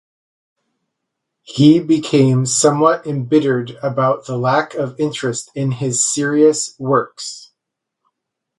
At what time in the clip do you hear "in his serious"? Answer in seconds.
5.53-6.73